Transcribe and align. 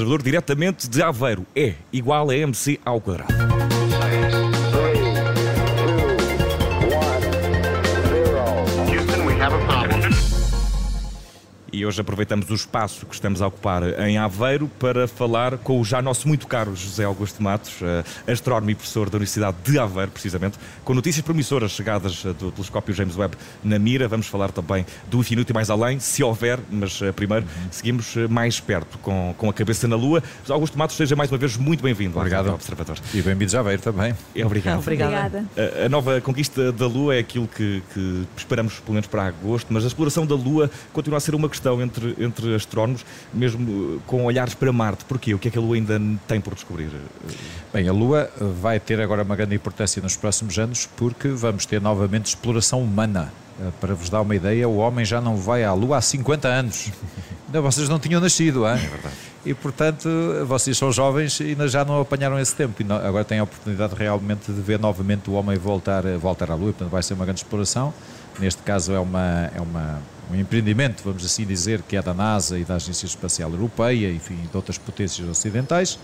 Observador, 0.00 0.22
diretamente 0.22 0.88
de 0.88 1.02
Aveiro. 1.02 1.46
É 1.54 1.74
igual 1.92 2.30
a 2.30 2.34
MC 2.34 2.80
ao 2.86 3.02
quadrado. 3.02 3.49
E 11.72 11.86
hoje 11.86 12.00
aproveitamos 12.00 12.50
o 12.50 12.54
espaço 12.54 13.06
que 13.06 13.14
estamos 13.14 13.40
a 13.40 13.46
ocupar 13.46 13.82
em 14.00 14.18
Aveiro 14.18 14.68
para 14.80 15.06
falar 15.06 15.56
com 15.56 15.80
o 15.80 15.84
já 15.84 16.02
nosso 16.02 16.26
muito 16.26 16.48
caro 16.48 16.74
José 16.74 17.04
Augusto 17.04 17.40
Matos, 17.40 17.74
eh, 17.80 18.32
astrónomo 18.32 18.70
e 18.70 18.74
professor 18.74 19.08
da 19.08 19.16
Universidade 19.16 19.56
de 19.62 19.78
Aveiro, 19.78 20.10
precisamente, 20.10 20.58
com 20.84 20.94
notícias 20.94 21.24
promissoras 21.24 21.70
chegadas 21.70 22.24
eh, 22.26 22.32
do 22.32 22.50
telescópio 22.50 22.92
James 22.92 23.16
Webb 23.16 23.36
na 23.62 23.78
mira. 23.78 24.08
Vamos 24.08 24.26
falar 24.26 24.50
também 24.50 24.84
do 25.08 25.20
infinito 25.20 25.50
e 25.50 25.54
mais 25.54 25.70
além, 25.70 26.00
se 26.00 26.24
houver, 26.24 26.58
mas 26.68 27.00
eh, 27.02 27.12
primeiro 27.12 27.46
seguimos 27.70 28.16
mais 28.28 28.58
perto, 28.58 28.98
com, 28.98 29.32
com 29.38 29.48
a 29.48 29.52
cabeça 29.52 29.86
na 29.86 29.94
Lua. 29.94 30.20
José 30.42 30.52
Augusto 30.52 30.76
Matos, 30.76 30.96
seja 30.96 31.14
mais 31.14 31.30
uma 31.30 31.38
vez 31.38 31.56
muito 31.56 31.84
bem-vindo 31.84 32.18
Obrigado. 32.18 32.48
ao 32.48 32.54
Observador. 32.54 32.98
E 33.14 33.22
bem-vindos 33.22 33.54
a 33.54 33.60
Aveiro 33.60 33.80
também. 33.80 34.12
Obrigado. 34.44 34.80
Obrigada. 34.80 35.44
A, 35.56 35.86
a 35.86 35.88
nova 35.88 36.20
conquista 36.20 36.72
da 36.72 36.88
Lua 36.88 37.14
é 37.14 37.20
aquilo 37.20 37.46
que, 37.46 37.80
que 37.94 38.26
esperamos, 38.36 38.80
pelo 38.80 38.94
menos 38.94 39.06
para 39.06 39.26
agosto, 39.26 39.68
mas 39.70 39.84
a 39.84 39.86
exploração 39.86 40.26
da 40.26 40.34
Lua 40.34 40.68
continua 40.92 41.18
a 41.18 41.20
ser 41.20 41.36
uma 41.36 41.48
questão 41.48 41.59
entre, 41.82 42.14
entre 42.18 42.54
astrónomos, 42.54 43.04
mesmo 43.32 43.96
eh, 43.96 43.98
com 44.06 44.24
olhares 44.24 44.54
para 44.54 44.72
Marte. 44.72 45.04
Porquê? 45.04 45.34
O 45.34 45.38
que 45.38 45.48
é 45.48 45.50
que 45.50 45.58
a 45.58 45.60
Lua 45.60 45.74
ainda 45.76 46.00
tem 46.26 46.40
por 46.40 46.54
descobrir? 46.54 46.88
Bem, 47.72 47.88
a 47.88 47.92
Lua 47.92 48.30
vai 48.60 48.78
ter 48.80 49.00
agora 49.00 49.22
uma 49.22 49.36
grande 49.36 49.54
importância 49.54 50.00
nos 50.02 50.16
próximos 50.16 50.58
anos 50.58 50.88
porque 50.96 51.28
vamos 51.28 51.66
ter 51.66 51.80
novamente 51.80 52.26
exploração 52.26 52.80
humana. 52.82 53.32
Eh, 53.60 53.68
Para 53.80 53.94
vos 53.94 54.08
dar 54.08 54.20
uma 54.22 54.34
ideia, 54.34 54.68
o 54.68 54.76
homem 54.76 55.04
já 55.04 55.20
não 55.20 55.36
vai 55.36 55.64
à 55.64 55.72
Lua 55.72 55.98
há 55.98 56.00
50 56.00 56.48
anos. 56.48 56.90
Ainda 57.46 57.60
vocês 57.60 57.88
não 57.88 57.98
tinham 57.98 58.20
nascido, 58.20 58.60
hein? 58.64 58.74
É 58.74 58.88
verdade. 58.88 59.14
E 59.44 59.54
portanto, 59.54 60.08
vocês 60.46 60.76
são 60.78 60.92
jovens 60.92 61.40
e 61.40 61.44
ainda 61.44 61.66
já 61.66 61.84
não 61.84 62.00
apanharam 62.00 62.38
esse 62.38 62.54
tempo. 62.54 62.80
E 62.80 62.84
no- 62.84 62.94
agora 62.94 63.24
têm 63.24 63.38
a 63.38 63.42
oportunidade 63.42 63.94
realmente 63.96 64.52
de 64.52 64.60
ver 64.60 64.78
novamente 64.78 65.28
o 65.30 65.32
homem 65.32 65.56
voltar, 65.58 66.04
voltar 66.18 66.50
à 66.50 66.54
Lua. 66.54 66.66
Portanto, 66.72 66.90
vai 66.90 67.02
ser 67.02 67.14
uma 67.14 67.24
grande 67.24 67.40
exploração. 67.40 67.92
Neste 68.38 68.62
caso, 68.62 68.92
é, 68.92 68.98
uma, 69.00 69.50
é 69.54 69.60
uma, 69.60 70.00
um 70.30 70.36
empreendimento, 70.36 71.02
vamos 71.04 71.24
assim 71.24 71.44
dizer, 71.44 71.82
que 71.82 71.96
é 71.96 72.02
da 72.02 72.14
NASA 72.14 72.58
e 72.58 72.64
da 72.64 72.76
Agência 72.76 73.06
Espacial 73.06 73.50
Europeia, 73.50 74.10
enfim, 74.10 74.38
de 74.50 74.56
outras 74.56 74.78
potências 74.78 75.28
ocidentais. 75.28 75.98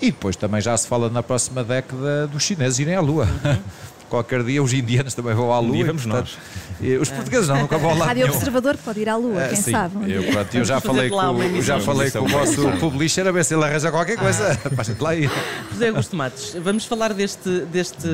E 0.00 0.06
depois 0.10 0.36
também 0.36 0.60
já 0.60 0.76
se 0.76 0.86
fala 0.86 1.08
na 1.08 1.22
próxima 1.22 1.64
década 1.64 2.26
dos 2.26 2.42
chineses 2.42 2.78
irem 2.78 2.94
à 2.94 3.00
Lua. 3.00 3.26
Qualquer 4.10 4.44
dia 4.44 4.62
os 4.62 4.72
indianos 4.72 5.14
também 5.14 5.34
vão 5.34 5.52
à 5.52 5.58
Lua. 5.58 5.76
e, 5.76 5.82
vamos 5.82 6.02
portanto, 6.04 6.38
e 6.80 6.96
Os 6.96 7.08
portugueses 7.08 7.48
não, 7.48 7.60
nunca 7.62 7.78
vão 7.78 7.96
lá. 7.98 8.06
Rádio 8.06 8.24
nenhum. 8.24 8.36
Observador 8.36 8.76
pode 8.76 9.00
ir 9.00 9.08
à 9.08 9.16
Lua, 9.16 9.42
Ah, 9.44 9.48
quem 9.48 9.56
sim. 9.56 9.70
sabe? 9.72 9.96
um 9.96 10.06
Eu, 10.06 10.22
pronto, 10.30 10.54
eu 10.56 10.64
já 10.64 10.80
falei, 10.80 11.08
com, 11.08 11.62
já 11.62 11.80
falei 11.80 12.10
com 12.10 12.18
o 12.20 12.28
vosso 12.28 12.70
publisher 12.78 13.26
a 13.26 13.32
ver 13.32 13.44
se 13.44 13.54
ele 13.54 13.64
arranja 13.64 13.90
qualquer 13.90 14.16
coisa 14.18 14.56
para 14.62 14.80
a 14.80 14.84
gente 14.84 15.00
lá 15.00 15.14
ir. 15.16 15.30
José 15.72 15.88
Augusto 15.88 16.14
Matos, 16.16 16.56
vamos 16.62 16.84
falar 16.84 17.12
deste, 17.14 17.60
deste 17.72 18.06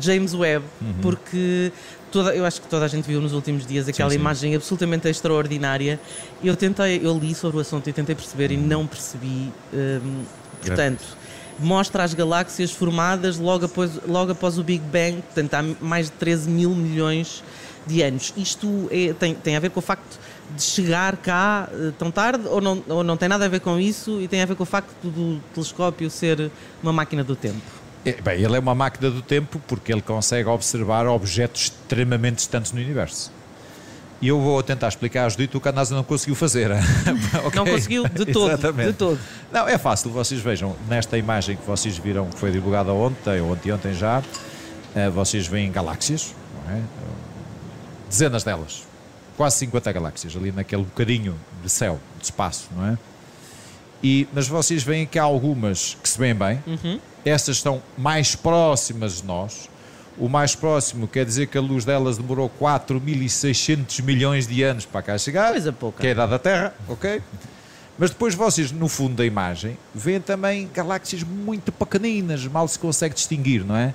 James 0.00 0.34
Webb, 0.34 0.64
Uhum. 0.82 0.94
porque 1.00 1.72
toda, 2.14 2.34
eu 2.34 2.46
acho 2.46 2.62
que 2.62 2.68
toda 2.68 2.84
a 2.84 2.88
gente 2.88 3.06
viu 3.06 3.20
nos 3.20 3.32
últimos 3.32 3.66
dias 3.66 3.88
aquela 3.88 4.10
sim. 4.10 4.16
imagem 4.16 4.54
absolutamente 4.54 5.08
extraordinária. 5.08 5.98
Eu 6.42 6.54
tentei, 6.54 7.00
eu 7.02 7.18
li 7.18 7.34
sobre 7.34 7.56
o 7.58 7.60
assunto 7.60 7.90
e 7.90 7.92
tentei 7.92 8.14
perceber 8.14 8.52
e 8.52 8.56
não 8.56 8.86
percebi. 8.86 9.52
hum, 9.72 10.22
portanto, 10.64 11.02
mostra 11.58 12.04
as 12.04 12.14
galáxias 12.14 12.70
formadas 12.70 13.36
logo 13.36 13.66
após, 13.66 13.90
logo 14.06 14.30
após 14.30 14.58
o 14.58 14.62
Big 14.62 14.82
Bang, 14.84 15.22
portanto, 15.22 15.54
há 15.54 15.84
mais 15.84 16.06
de 16.06 16.12
13 16.12 16.48
mil 16.48 16.70
milhões 16.70 17.42
de 17.84 18.00
anos. 18.00 18.32
Isto 18.36 18.88
é- 18.92 19.12
tem, 19.12 19.34
tem 19.34 19.56
a 19.56 19.60
ver 19.60 19.70
com 19.70 19.80
o 19.80 19.82
facto 19.82 20.18
de 20.54 20.62
chegar 20.62 21.16
cá 21.16 21.68
eh, 21.72 21.92
tão 21.98 22.10
tarde 22.12 22.46
ou 22.46 22.60
não, 22.60 22.82
ou 22.88 23.02
não 23.02 23.16
tem 23.16 23.28
nada 23.28 23.44
a 23.44 23.48
ver 23.48 23.60
com 23.60 23.78
isso 23.78 24.20
e 24.20 24.28
tem 24.28 24.40
a 24.40 24.46
ver 24.46 24.54
com 24.54 24.62
o 24.62 24.66
facto 24.66 24.92
do 25.02 25.40
telescópio 25.52 26.08
ser 26.08 26.50
uma 26.82 26.92
máquina 26.92 27.24
do 27.24 27.34
tempo? 27.34 27.83
É, 28.04 28.12
Bem, 28.12 28.42
ele 28.42 28.56
é 28.56 28.58
uma 28.58 28.74
máquina 28.74 29.10
do 29.10 29.22
tempo 29.22 29.60
porque 29.66 29.92
ele 29.92 30.02
consegue 30.02 30.48
observar 30.48 31.06
objetos 31.06 31.62
extremamente 31.62 32.36
distantes 32.36 32.72
no 32.72 32.80
universo. 32.80 33.32
E 34.20 34.28
eu 34.28 34.40
vou 34.40 34.62
tentar 34.62 34.88
explicar 34.88 35.26
às 35.26 35.36
dito 35.36 35.58
o 35.58 35.60
que 35.60 35.68
a 35.68 35.72
NASA 35.72 35.94
não 35.94 36.04
conseguiu 36.04 36.34
fazer. 36.34 36.70
Ok? 37.44 37.60
Não 37.60 37.66
conseguiu 37.66 38.08
de 38.08 38.26
todo, 38.26 38.56
de 38.56 38.92
todo. 38.92 39.18
Não, 39.52 39.68
é 39.68 39.76
fácil, 39.76 40.10
vocês 40.10 40.40
vejam, 40.40 40.74
nesta 40.88 41.18
imagem 41.18 41.56
que 41.56 41.66
vocês 41.66 41.98
viram, 41.98 42.28
que 42.30 42.38
foi 42.38 42.50
divulgada 42.50 42.92
ontem 42.92 43.40
ou 43.40 43.52
anteontem 43.52 43.92
já, 43.92 44.22
eh, 44.94 45.10
vocês 45.10 45.46
veem 45.46 45.70
galáxias, 45.70 46.34
não 46.64 46.76
é? 46.76 46.80
dezenas 48.08 48.44
delas, 48.44 48.86
quase 49.36 49.58
50 49.58 49.92
galáxias, 49.92 50.36
ali 50.36 50.52
naquele 50.52 50.84
bocadinho 50.84 51.34
de 51.62 51.68
céu, 51.68 51.98
de 52.18 52.24
espaço, 52.24 52.68
não 52.74 52.86
é? 52.86 52.98
E, 54.02 54.28
mas 54.32 54.46
vocês 54.46 54.82
veem 54.82 55.04
que 55.06 55.18
há 55.18 55.22
algumas 55.22 55.96
que 56.02 56.08
se 56.08 56.18
veem 56.18 56.34
bem, 56.34 56.62
estas 57.24 57.56
estão 57.56 57.82
mais 57.96 58.34
próximas 58.36 59.20
de 59.20 59.24
nós. 59.26 59.68
O 60.16 60.28
mais 60.28 60.54
próximo 60.54 61.08
quer 61.08 61.24
dizer 61.24 61.48
que 61.48 61.58
a 61.58 61.60
luz 61.60 61.84
delas 61.84 62.16
demorou 62.18 62.48
4.600 62.60 64.02
milhões 64.02 64.46
de 64.46 64.62
anos 64.62 64.84
para 64.84 65.02
cá 65.02 65.18
chegar, 65.18 65.50
Coisa 65.52 65.72
pouca. 65.72 66.00
que 66.00 66.06
é 66.06 66.10
a 66.10 66.12
idade 66.12 66.30
da 66.30 66.38
Terra, 66.38 66.74
ok? 66.88 67.20
Mas 67.98 68.10
depois 68.10 68.34
vocês, 68.34 68.70
no 68.72 68.88
fundo 68.88 69.14
da 69.16 69.24
imagem, 69.24 69.76
veem 69.94 70.20
também 70.20 70.68
galáxias 70.72 71.22
muito 71.22 71.70
pequeninas, 71.72 72.44
mal 72.46 72.66
se 72.66 72.78
consegue 72.78 73.14
distinguir, 73.14 73.64
não 73.64 73.76
é? 73.76 73.94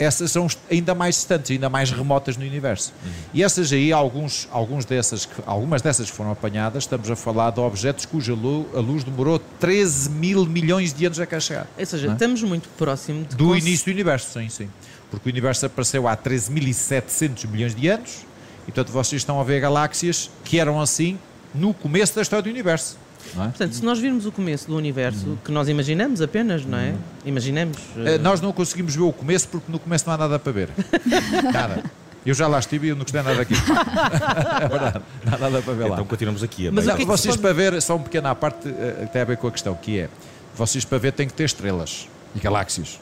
Essas 0.00 0.32
são 0.32 0.46
ainda 0.70 0.94
mais 0.94 1.14
distantes, 1.16 1.50
ainda 1.50 1.68
mais 1.68 1.90
remotas 1.90 2.36
no 2.38 2.42
universo. 2.44 2.90
E 3.34 3.42
essas 3.44 3.70
aí, 3.70 3.92
alguns, 3.92 4.48
alguns 4.50 4.86
dessas, 4.86 5.28
algumas 5.46 5.82
dessas 5.82 6.10
que 6.10 6.16
foram 6.16 6.30
apanhadas, 6.32 6.84
estamos 6.84 7.10
a 7.10 7.14
falar 7.14 7.50
de 7.50 7.60
objetos 7.60 8.06
cuja 8.06 8.32
lu- 8.32 8.66
a 8.74 8.80
luz 8.80 9.04
demorou 9.04 9.38
13 9.38 10.08
mil 10.08 10.46
milhões 10.46 10.94
de 10.94 11.04
anos 11.04 11.20
a 11.20 11.26
cá 11.26 11.38
chegar. 11.38 11.66
Ou 11.78 11.84
seja, 11.84 12.08
é? 12.08 12.12
estamos 12.12 12.42
muito 12.42 12.66
próximo 12.78 13.26
de 13.26 13.36
Do 13.36 13.48
cons- 13.48 13.58
início 13.58 13.84
do 13.84 13.90
universo, 13.92 14.38
sim, 14.40 14.48
sim. 14.48 14.70
Porque 15.10 15.28
o 15.28 15.30
universo 15.32 15.66
apareceu 15.66 16.08
há 16.08 16.16
13.700 16.16 17.46
milhões 17.46 17.74
de 17.74 17.88
anos 17.88 18.24
e, 18.62 18.72
portanto, 18.72 18.90
vocês 18.92 19.20
estão 19.20 19.38
a 19.40 19.44
ver 19.44 19.60
galáxias 19.60 20.30
que 20.44 20.58
eram 20.58 20.80
assim 20.80 21.18
no 21.54 21.74
começo 21.74 22.14
da 22.14 22.22
história 22.22 22.42
do 22.42 22.48
universo. 22.48 22.96
Não 23.34 23.44
é? 23.44 23.48
Portanto, 23.48 23.72
se 23.74 23.84
nós 23.84 23.98
virmos 23.98 24.26
o 24.26 24.32
começo 24.32 24.66
do 24.66 24.76
universo, 24.76 25.38
que 25.44 25.52
nós 25.52 25.68
imaginamos 25.68 26.20
apenas, 26.20 26.64
não 26.64 26.78
é? 26.78 26.94
Imaginamos. 27.24 27.76
Eh, 27.96 28.14
eh, 28.14 28.18
nós 28.18 28.40
não 28.40 28.52
conseguimos 28.52 28.94
ver 28.94 29.02
o 29.02 29.12
começo 29.12 29.48
porque 29.48 29.70
no 29.70 29.78
começo 29.78 30.06
não 30.06 30.14
há 30.14 30.18
nada 30.18 30.38
para 30.38 30.52
ver. 30.52 30.68
nada. 31.52 31.84
Eu 32.24 32.34
já 32.34 32.46
lá 32.46 32.58
estive 32.58 32.88
e 32.88 32.90
eu 32.90 32.96
não 32.96 33.02
gostei 33.02 33.22
nada 33.22 33.36
daquilo. 33.36 33.60
é 34.60 34.68
verdade. 34.68 35.04
Não 35.24 35.34
há 35.34 35.38
nada 35.38 35.62
para 35.62 35.72
ver 35.72 35.84
lá. 35.84 35.94
Então 35.94 36.04
continuamos 36.04 36.42
aqui. 36.42 36.68
A 36.68 36.72
Mas 36.72 36.84
meio. 36.84 36.94
o 36.94 36.96
que 36.96 37.02
é 37.02 37.06
que 37.06 37.10
vocês 37.10 37.34
se 37.34 37.40
para 37.40 37.52
ver, 37.52 37.80
só 37.80 37.96
um 37.96 38.02
pequeno 38.02 38.28
à 38.28 38.34
parte, 38.34 38.68
que 38.68 39.12
tem 39.12 39.22
a 39.22 39.24
ver 39.24 39.36
com 39.36 39.46
a 39.46 39.50
questão, 39.50 39.74
que 39.74 40.00
é, 40.00 40.08
vocês 40.54 40.84
para 40.84 40.98
ver 40.98 41.12
têm 41.12 41.26
que 41.26 41.32
ter 41.32 41.44
estrelas 41.44 42.08
e 42.34 42.40
galáxias. 42.40 43.00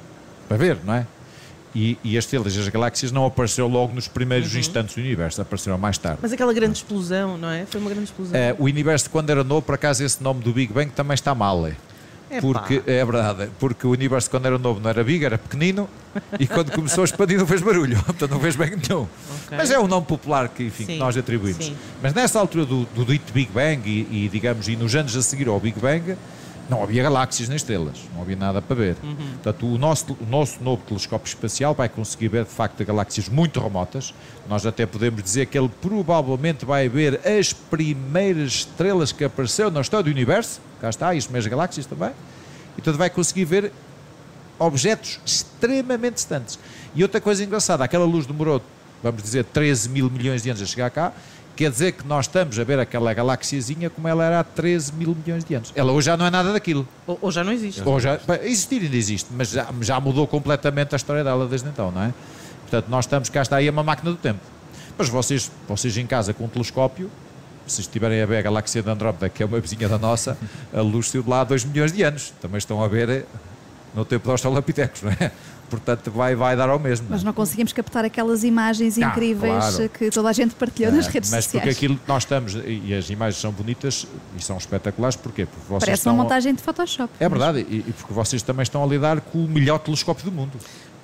Para 0.49 0.57
ver, 0.57 0.79
não 0.85 0.95
é? 0.95 1.07
E, 1.75 1.99
e 2.03 2.17
as 2.17 2.25
estrelas 2.25 2.55
e 2.57 2.61
as 2.61 2.69
galáxias 2.69 3.13
não 3.13 3.27
apareceram 3.27 3.69
logo 3.69 3.95
nos 3.95 4.09
primeiros 4.09 4.53
Uhum. 4.55 4.61
instantes 4.61 4.95
do 4.95 5.01
universo, 5.01 5.41
apareceram 5.43 5.77
mais 5.79 5.99
tarde. 5.99 6.19
Mas 6.23 6.33
aquela 6.33 6.53
grande 6.53 6.79
explosão, 6.79 7.37
não 7.37 7.51
é? 7.51 7.67
Foi 7.67 7.81
uma 7.81 7.91
grande 7.91 8.07
explosão. 8.07 8.35
Eh, 8.39 8.55
o 8.59 8.65
universo, 8.65 9.11
quando 9.11 9.31
era 9.31 9.45
novo, 9.45 9.63
por 9.63 9.75
acaso 9.75 10.03
esse 10.03 10.23
nome 10.23 10.41
do 10.43 10.53
Big 10.53 10.73
Bang 10.73 10.91
também 10.91 11.15
está 11.15 11.35
mal. 11.35 11.67
é? 11.67 11.77
Epá. 12.31 12.41
Porque, 12.43 12.83
é 12.87 13.03
verdade, 13.05 13.49
porque 13.59 13.87
o 13.87 13.91
universo 13.91 14.29
quando 14.31 14.45
era 14.45 14.59
novo 14.59 14.81
não 14.81 14.91
era 14.91 15.03
big, 15.03 15.25
era 15.25 15.39
pequenino 15.39 15.89
e 16.39 16.47
quando 16.47 16.71
começou 16.73 17.01
a 17.01 17.05
expandir 17.07 17.39
não 17.39 17.47
fez 17.47 17.63
barulho, 17.63 17.97
portanto 18.05 18.31
não 18.31 18.39
fez 18.41 18.55
bem 18.55 18.71
nenhum. 18.73 19.03
Ok. 19.47 19.57
Mas 19.57 19.71
é 19.71 19.79
um 19.79 19.87
nome 19.89 20.05
popular 20.05 20.47
que, 20.51 20.65
enfim, 20.65 20.85
que 20.85 20.93
Sim, 20.93 20.99
nós 20.99 21.17
atribuímos. 21.17 21.65
sim. 21.65 21.75
Mas 22.03 22.13
nessa 22.13 22.39
altura 22.39 22.67
do, 22.67 22.85
do 22.95 23.03
dito 23.07 23.33
Big 23.33 23.51
Bang 23.51 23.81
e, 23.89 24.25
e, 24.27 24.29
digamos, 24.29 24.69
e 24.69 24.77
nos 24.77 24.95
anos 24.95 25.17
a 25.17 25.23
seguir 25.23 25.49
ao 25.49 25.59
Big 25.59 25.81
Bang, 25.81 26.17
não 26.69 26.83
havia 26.83 27.03
galáxias 27.03 27.49
nem 27.49 27.57
estrelas, 27.57 27.99
não 28.15 28.23
havia 28.23 28.37
nada 28.37 28.61
para 28.61 28.77
ver. 28.77 28.97
Uhum. 29.03 29.17
Portanto, 29.43 29.67
o 29.67 29.79
nosso, 29.79 30.13
o 30.21 30.27
nosso 30.27 30.63
novo 30.63 30.83
telescópio 30.87 31.29
espacial 31.29 31.75
vai 31.75 31.89
conseguir 31.89 32.29
ver, 32.29 32.45
de 32.45 32.51
facto, 32.51 32.85
galáxias 32.85 33.29
muito 33.29 33.59
remotas. 33.59 34.13
Nós 34.49 34.67
até 34.67 34.85
podemos 34.85 35.23
dizer 35.23 35.47
que 35.47 35.59
ele 35.59 35.71
provavelmente 35.81 36.67
vai 36.67 36.89
ver 36.89 37.27
as 37.27 37.53
primeiras 37.53 38.53
estrelas 38.53 39.13
que 39.13 39.25
apareceram 39.25 39.71
na 39.71 39.81
história 39.81 40.05
do 40.05 40.11
universo. 40.11 40.61
Cá 40.81 40.91
está, 40.91 41.15
e 41.15 41.19
as 41.19 41.25
primeiras 41.25 41.47
galáxias 41.47 41.87
também. 41.87 42.11
E, 42.73 42.83
portanto, 42.83 42.99
vai 42.99 43.09
conseguir 43.09 43.47
ver 43.47 43.73
objetos 44.59 45.21
extremamente 45.25 46.15
distantes. 46.15 46.59
E 46.95 47.03
outra 47.03 47.21
coisa 47.21 47.43
engraçada, 47.43 47.85
aquela 47.85 48.05
luz 48.05 48.27
demorou, 48.27 48.61
vamos 49.03 49.23
dizer, 49.23 49.45
13 49.45 49.89
mil 49.89 50.11
milhões 50.11 50.43
de 50.43 50.51
anos 50.51 50.61
a 50.61 50.67
chegar 50.67 50.91
cá, 50.91 51.13
quer 51.59 51.73
dizer 51.73 51.91
que 51.91 52.07
nós 52.07 52.27
estamos 52.27 52.57
a 52.57 52.63
ver 52.63 52.79
aquela 52.79 53.13
galaxiazinha 53.13 53.91
como 53.91 54.07
ela 54.07 54.25
era 54.25 54.39
há 54.39 54.45
13 54.45 54.93
mil 54.93 55.13
milhões 55.13 55.43
de 55.43 55.55
anos. 55.55 55.73
Ela 55.75 55.91
hoje 55.91 56.07
já 56.07 56.17
não 56.17 56.25
é 56.25 56.31
nada 56.31 56.53
daquilo. 56.53 56.87
Ou, 57.05 57.19
ou 57.21 57.33
já 57.33 57.43
não 57.43 57.53
existe. 57.53 57.83
Ou 57.85 57.99
já, 57.99 58.21
existir 58.43 58.81
ainda 58.81 58.97
existe, 58.97 59.29
mas 59.37 59.51
já, 59.51 59.67
já 59.81 59.99
mudou 59.99 60.25
completamente 60.29 60.95
a 60.95 60.97
história 60.97 61.25
dela 61.25 61.49
desde 61.49 61.69
então, 61.69 61.91
não 61.91 62.05
é? 62.05 62.15
Portanto, 62.61 62.87
nós 62.89 63.07
estamos, 63.07 63.29
cá 63.29 63.43
está 63.43 63.57
aí, 63.57 63.67
é 63.67 63.71
uma 63.73 63.83
máquina 63.83 64.13
do 64.13 64.17
tempo. 64.17 64.39
Mas 64.97 65.09
vocês, 65.09 65.51
vocês 65.67 65.97
em 65.97 66.07
casa 66.07 66.33
com 66.33 66.45
um 66.45 66.49
telescópio, 66.49 67.11
se 67.67 67.81
estiverem 67.81 68.23
a 68.23 68.27
ver 68.27 68.37
a 68.37 68.43
galáxia 68.43 68.81
de 68.81 68.89
Andrómeda, 68.89 69.29
que 69.29 69.43
é 69.43 69.47
uma 69.47 69.59
vizinha 69.59 69.89
da 69.89 69.99
nossa, 69.99 70.39
a 70.73 70.81
luz 70.81 71.09
saiu 71.09 71.25
de 71.25 71.29
lá 71.29 71.41
há 71.41 71.45
2 71.45 71.65
milhões 71.65 71.93
de 71.93 72.05
anos. 72.05 72.33
Também 72.41 72.59
estão 72.59 72.81
a 72.85 72.87
ver 72.87 73.09
eh, 73.09 73.25
no 73.95 74.05
tempo 74.05 74.25
dos 74.25 74.33
Australopithecus, 74.33 75.03
não 75.03 75.11
é? 75.13 75.33
Portanto, 75.69 76.11
vai, 76.11 76.35
vai 76.35 76.57
dar 76.57 76.71
ao 76.71 76.79
mesmo. 76.79 77.07
Mas 77.11 77.23
não 77.23 77.33
conseguimos 77.33 77.75
captar 77.75 78.05
aquelas 78.05 78.43
imagens 78.43 78.97
ah, 78.97 79.09
incríveis 79.09 79.77
claro. 79.77 79.89
que 79.91 80.11
toda 80.11 80.31
a 80.31 80.33
gente 80.33 80.55
partilhou 80.55 80.91
nas 80.91 81.07
redes 81.07 81.31
mas 81.31 81.45
sociais. 81.45 81.67
Mas 81.67 81.75
porque 81.75 81.85
aquilo 81.85 81.97
que 81.99 82.09
nós 82.09 82.23
estamos, 82.23 82.55
e 82.55 82.95
as 82.95 83.11
imagens 83.11 83.41
são 83.41 83.53
bonitas 83.53 84.07
e 84.37 84.43
são 84.43 84.57
espetaculares, 84.57 85.17
porquê? 85.17 85.45
Porque 85.45 85.67
vocês 85.69 85.81
Parece 85.81 86.01
estão... 86.01 86.15
uma 86.15 86.23
montagem 86.23 86.55
de 86.55 86.63
Photoshop. 86.63 87.13
É 87.21 87.29
verdade, 87.29 87.67
e, 87.69 87.85
e 87.87 87.93
porque 87.93 88.15
vocês 88.15 88.43
também 88.43 88.63
estão 88.63 88.83
a 88.83 88.87
lidar 88.87 89.21
com 89.21 89.45
o 89.45 89.49
melhor 89.49 89.79
telescópio 89.79 90.25
do 90.25 90.33
mundo. 90.33 90.53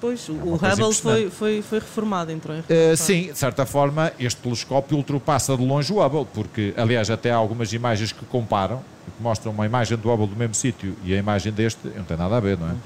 Pois, 0.00 0.28
o 0.28 0.54
Hubble 0.54 0.94
foi, 0.94 1.30
foi, 1.30 1.62
foi 1.62 1.78
reformado, 1.78 2.30
entrou 2.30 2.56
em 2.56 2.60
uh, 2.60 2.96
Sim, 2.96 3.32
de 3.32 3.38
certa 3.38 3.64
forma, 3.64 4.12
este 4.18 4.40
telescópio 4.40 4.96
ultrapassa 4.96 5.56
de 5.56 5.64
longe 5.64 5.92
o 5.92 6.04
Hubble, 6.04 6.26
porque, 6.34 6.74
aliás, 6.76 7.10
até 7.10 7.30
há 7.30 7.36
algumas 7.36 7.72
imagens 7.72 8.12
que 8.12 8.24
comparam, 8.26 8.82
que 9.16 9.22
mostram 9.22 9.52
uma 9.52 9.64
imagem 9.64 9.96
do 9.96 10.10
Hubble 10.10 10.26
do 10.26 10.36
mesmo 10.36 10.54
sítio 10.54 10.96
e 11.04 11.14
a 11.14 11.18
imagem 11.18 11.52
deste, 11.52 11.88
não 11.88 12.04
tem 12.04 12.16
nada 12.16 12.36
a 12.36 12.40
ver, 12.40 12.58
não 12.58 12.68
é? 12.68 12.72
Uhum. 12.72 12.78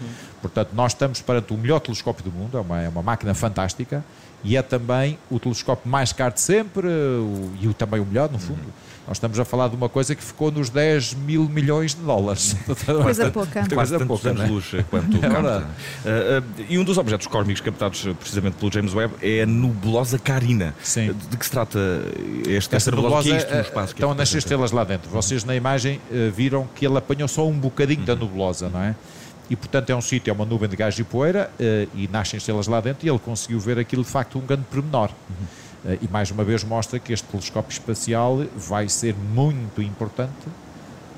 Portanto, 0.43 0.71
nós 0.75 0.93
estamos 0.93 1.21
perante 1.21 1.53
o 1.53 1.57
melhor 1.57 1.81
telescópio 1.81 2.25
do 2.25 2.31
mundo, 2.31 2.57
é 2.57 2.61
uma, 2.61 2.83
é 2.83 2.89
uma 2.89 3.03
máquina 3.03 3.35
fantástica 3.35 4.05
e 4.45 4.57
é 4.57 4.63
também 4.63 5.19
o 5.31 5.39
telescópio 5.39 5.91
mais 5.91 6.13
caro 6.13 6.35
de 6.35 6.41
sempre 6.41 6.87
o, 6.87 7.51
e 7.61 7.69
o, 7.69 7.75
também 7.75 8.01
o 8.01 8.07
melhor, 8.07 8.31
no 8.31 8.39
fundo. 8.39 8.61
Uhum. 8.61 8.89
Nós 9.09 9.17
estamos 9.17 9.41
a 9.41 9.45
falar 9.47 9.69
de 9.69 9.75
uma 9.75 9.89
coisa 9.89 10.15
que 10.15 10.23
ficou 10.23 10.53
nos 10.53 10.69
10 10.69 11.15
mil 11.15 11.49
milhões 11.49 11.95
de 11.95 12.03
dólares. 12.03 12.55
Coisa 13.03 13.31
pouca. 13.31 13.67
Coisa 13.67 14.05
pouca, 14.05 14.29
anos 14.29 14.51
luz 14.51 14.67
quanto 14.91 15.17
é 15.17 15.21
capta. 15.21 15.67
Uh, 16.05 16.41
uh, 16.41 16.67
e 16.69 16.79
um 16.79 16.85
dos 16.85 16.99
objetos 16.99 17.27
cósmicos 17.27 17.63
captados 17.63 18.07
precisamente 18.21 18.57
pelo 18.57 18.71
James 18.71 18.93
Webb 18.93 19.15
é 19.23 19.45
a 19.45 19.47
nebulosa 19.47 20.19
Carina. 20.19 20.75
Sim. 20.83 21.15
De 21.31 21.39
que 21.39 21.45
se 21.47 21.51
trata 21.51 21.79
esta, 22.47 22.77
esta 22.77 22.91
nebulosa? 22.91 23.17
nebulosa 23.17 23.29
que 23.31 23.33
é 23.33 23.37
isto 23.39 23.55
no 23.55 23.61
espaço? 23.63 23.95
Estão 23.95 24.15
nas 24.15 24.35
estrelas 24.35 24.73
lá 24.73 24.85
dentro. 24.85 25.09
Vocês 25.09 25.43
na 25.43 25.57
imagem 25.57 26.03
uh, 26.11 26.31
viram 26.31 26.69
que 26.75 26.87
ele 26.87 26.99
apanhou 26.99 27.29
só 27.29 27.49
um 27.49 27.59
bocadinho 27.59 28.01
uhum. 28.01 28.05
da 28.05 28.15
nebulosa, 28.15 28.69
não 28.69 28.83
é? 28.83 28.95
E 29.51 29.57
portanto 29.57 29.91
é 29.91 29.97
um 29.97 30.01
sítio, 30.01 30.31
é 30.31 30.35
uma 30.35 30.45
nuvem 30.45 30.69
de 30.69 30.77
gás 30.77 30.99
e 30.99 31.05
poeira 31.05 31.51
uh, 31.59 31.89
e 31.95 32.09
nascem 32.09 32.39
estrelas 32.39 32.67
lá 32.67 32.81
dentro 32.81 33.07
e 33.07 33.11
ele 33.11 33.19
conseguiu 33.19 33.59
ver 33.59 33.79
aquilo 33.79 34.03
de 34.03 34.11
facto 34.11 34.39
um 34.39 34.43
grande 34.43 34.65
pormenor. 34.71 35.11
Uhum. 35.29 35.93
Uh, 35.93 35.99
e 36.03 36.09
mais 36.09 36.31
uma 36.31 36.45
vez 36.45 36.65
mostra 36.65 36.99
que 36.99 37.13
este 37.13 37.27
telescópio 37.29 37.73
espacial 37.73 38.45
vai 38.57 38.89
ser 38.89 39.15
muito 39.15 39.81
importante 39.81 40.49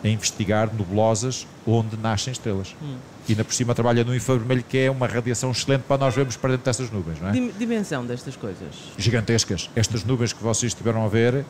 a 0.03 0.09
investigar 0.09 0.73
nebulosas 0.73 1.47
onde 1.67 1.97
nascem 1.97 2.32
estrelas. 2.32 2.75
Hum. 2.82 2.97
E 3.29 3.32
ainda 3.32 3.44
por 3.44 3.53
cima 3.53 3.75
trabalha 3.75 4.03
no 4.03 4.15
infravermelho, 4.15 4.65
que 4.67 4.79
é 4.79 4.91
uma 4.91 5.06
radiação 5.06 5.50
excelente 5.50 5.83
para 5.83 5.99
nós 5.99 6.15
vermos 6.15 6.37
para 6.37 6.50
dentro 6.50 6.65
dessas 6.65 6.91
nuvens, 6.91 7.21
não 7.21 7.29
é? 7.29 7.33
Dimensão 7.59 8.05
destas 8.06 8.35
coisas? 8.35 8.75
Gigantescas. 8.97 9.69
Estas 9.76 10.03
nuvens 10.03 10.33
que 10.33 10.43
vocês 10.43 10.73
estiveram 10.73 11.05
a 11.05 11.09
ver 11.09 11.44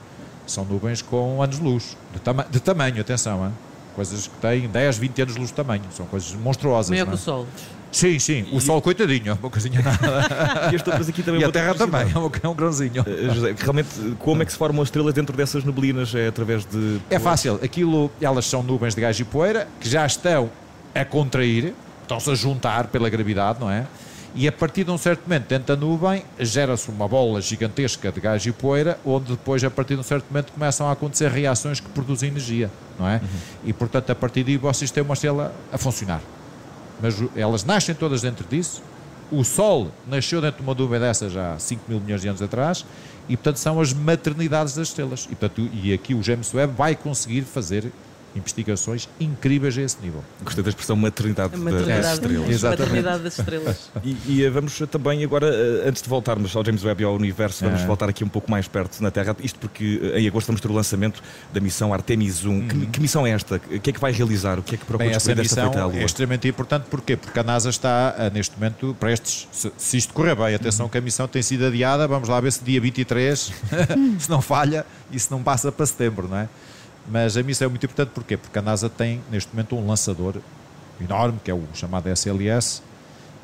são 0.46 0.64
nuvens 0.64 1.00
com 1.00 1.40
anos-luz, 1.40 1.96
de, 2.12 2.20
tama 2.20 2.44
de 2.50 2.58
tamanho, 2.58 3.00
atenção, 3.00 3.46
hein? 3.46 3.52
Coisas 4.00 4.26
que 4.26 4.36
têm 4.36 4.66
10, 4.66 4.98
20 4.98 5.22
anos 5.22 5.34
de 5.34 5.40
luz 5.40 5.50
de 5.50 5.56
tamanho, 5.56 5.82
são 5.90 6.06
coisas 6.06 6.32
monstruosas. 6.32 6.88
Maior 6.88 7.06
que 7.06 7.14
o 7.14 7.18
Sol. 7.18 7.46
Sim, 7.92 8.18
sim, 8.18 8.46
o 8.52 8.60
Sol 8.60 8.80
coitadinho, 8.80 9.36
uma 9.40 9.50
coisinha 9.50 9.82
nada. 9.82 10.70
e, 10.72 11.10
aqui 11.10 11.22
também 11.22 11.40
e 11.40 11.44
a 11.44 11.50
Terra 11.50 11.74
também, 11.74 12.06
é 12.42 12.48
um 12.48 12.54
grãozinho. 12.54 13.02
Uh, 13.02 13.34
José, 13.34 13.54
realmente, 13.58 13.88
como 14.18 14.42
é 14.42 14.46
que 14.46 14.52
se 14.52 14.58
formam 14.58 14.80
as 14.80 14.88
estrelas 14.88 15.12
dentro 15.12 15.36
dessas 15.36 15.64
neblinas? 15.64 16.14
É 16.14 16.28
através 16.28 16.64
de. 16.64 16.98
É 17.10 17.18
fácil, 17.18 17.60
aquilo, 17.62 18.10
elas 18.20 18.46
são 18.46 18.62
nuvens 18.62 18.94
de 18.94 19.00
gás 19.00 19.18
e 19.20 19.24
poeira 19.24 19.68
que 19.80 19.88
já 19.88 20.06
estão 20.06 20.48
a 20.94 21.04
contrair, 21.04 21.74
estão-se 22.02 22.30
a 22.30 22.34
juntar 22.34 22.86
pela 22.86 23.10
gravidade, 23.10 23.60
não 23.60 23.70
é? 23.70 23.86
E 24.34 24.46
a 24.46 24.52
partir 24.52 24.84
de 24.84 24.90
um 24.90 24.98
certo 24.98 25.22
momento, 25.22 25.48
dentro 25.48 25.74
da 25.74 25.76
nuvem, 25.76 26.24
gera-se 26.38 26.88
uma 26.88 27.08
bola 27.08 27.40
gigantesca 27.40 28.12
de 28.12 28.20
gás 28.20 28.44
e 28.46 28.52
poeira, 28.52 28.98
onde 29.04 29.32
depois, 29.32 29.62
a 29.64 29.70
partir 29.70 29.94
de 29.94 30.00
um 30.00 30.04
certo 30.04 30.26
momento, 30.30 30.52
começam 30.52 30.88
a 30.88 30.92
acontecer 30.92 31.30
reações 31.30 31.80
que 31.80 31.88
produzem 31.88 32.30
energia, 32.30 32.70
não 32.98 33.08
é? 33.08 33.16
Uhum. 33.16 33.28
E 33.64 33.72
portanto, 33.72 34.10
a 34.10 34.14
partir 34.14 34.44
daí, 34.44 34.56
vocês 34.56 34.90
têm 34.90 35.02
uma 35.02 35.14
estrela 35.14 35.52
a 35.72 35.78
funcionar 35.78 36.20
mas 37.00 37.16
elas 37.34 37.64
nascem 37.64 37.94
todas 37.94 38.22
dentro 38.22 38.46
disso. 38.48 38.82
O 39.32 39.44
Sol 39.44 39.90
nasceu 40.08 40.40
dentro 40.40 40.58
de 40.58 40.62
uma 40.62 40.74
nuvem 40.74 40.98
dessa 40.98 41.28
já 41.28 41.54
há 41.54 41.58
5 41.58 41.84
mil 41.88 42.00
milhões 42.00 42.20
de 42.20 42.28
anos 42.28 42.42
atrás 42.42 42.84
e, 43.28 43.36
portanto, 43.36 43.56
são 43.56 43.80
as 43.80 43.92
maternidades 43.92 44.74
das 44.74 44.88
estrelas. 44.88 45.24
E, 45.30 45.34
portanto, 45.34 45.68
e 45.72 45.92
aqui 45.92 46.14
o 46.14 46.22
James 46.22 46.52
Webb 46.52 46.74
vai 46.76 46.96
conseguir 46.96 47.42
fazer 47.42 47.92
investigações 48.34 49.08
incríveis 49.18 49.76
a 49.78 49.82
esse 49.82 49.96
nível. 50.00 50.22
Gostei 50.42 50.62
da 50.62 50.70
expressão 50.70 50.96
maternidade, 50.96 51.56
maternidade 51.56 52.02
das 52.02 52.12
estrelas. 52.12 52.48
Exatamente. 52.48 52.80
Maternidade 52.80 53.22
das 53.22 53.38
estrelas. 53.38 53.90
E, 54.02 54.16
e, 54.26 54.44
eh, 54.44 54.50
vamos 54.50 54.78
também 54.90 55.22
agora, 55.22 55.46
eh, 55.46 55.88
antes 55.88 56.00
de 56.00 56.08
voltarmos 56.08 56.56
ao 56.56 56.64
James 56.64 56.82
Webb 56.82 57.02
e 57.02 57.04
ao 57.04 57.14
universo, 57.14 57.64
vamos 57.64 57.82
é. 57.82 57.86
voltar 57.86 58.08
aqui 58.08 58.24
um 58.24 58.28
pouco 58.28 58.50
mais 58.50 58.66
perto 58.66 59.02
na 59.02 59.10
Terra. 59.10 59.36
Isto 59.40 59.58
porque 59.58 60.00
eh, 60.14 60.20
em 60.20 60.28
agosto 60.28 60.46
vamos 60.46 60.60
ter 60.60 60.68
o 60.68 60.72
lançamento 60.72 61.22
da 61.52 61.60
missão 61.60 61.92
Artemis 61.92 62.44
1. 62.44 62.50
Hum. 62.50 62.68
Que, 62.68 62.86
que, 62.86 63.00
missão 63.00 63.26
é 63.26 63.30
esta? 63.30 63.56
O 63.56 63.80
que 63.80 63.90
é 63.90 63.92
que 63.92 64.00
vai 64.00 64.12
realizar? 64.12 64.58
O 64.58 64.62
que 64.62 64.74
é 64.74 64.78
que 64.78 64.84
procura 64.84 65.08
Bem, 65.08 65.16
essa 65.16 65.34
missão 65.34 65.70
é 65.92 66.04
extremamente 66.04 66.48
importante. 66.48 66.86
Porquê? 66.88 67.16
Porque 67.16 67.38
a 67.38 67.42
NASA 67.42 67.68
está, 67.68 68.30
neste 68.32 68.56
momento, 68.56 68.96
prestes, 68.98 69.48
se, 69.52 69.70
se 69.76 69.96
isto 69.98 70.14
correr 70.14 70.34
bem, 70.34 70.54
atenção 70.54 70.86
uhum. 70.86 70.90
que 70.90 70.98
a 70.98 71.00
missão 71.00 71.28
tem 71.28 71.42
sido 71.42 71.66
adiada, 71.66 72.08
vamos 72.08 72.28
lá 72.28 72.40
ver 72.40 72.52
se 72.52 72.64
dia 72.64 72.80
23, 72.80 73.52
se 74.18 74.30
não 74.30 74.40
falha 74.40 74.86
e 75.12 75.18
se 75.18 75.30
não 75.30 75.42
passa 75.42 75.70
para 75.70 75.84
setembro, 75.84 76.28
não 76.28 76.38
é? 76.38 76.48
Mas 77.08 77.36
a 77.36 77.42
missão 77.42 77.66
é 77.66 77.68
muito 77.68 77.84
importante 77.84 78.10
porquê? 78.14 78.36
Porque 78.36 78.58
a 78.58 78.62
NASA 78.62 78.88
tem 78.88 79.22
neste 79.30 79.52
momento 79.52 79.76
um 79.76 79.86
lançador 79.86 80.36
enorme, 81.00 81.40
que 81.42 81.50
é 81.50 81.54
o 81.54 81.62
chamado 81.74 82.08
SLS, 82.08 82.82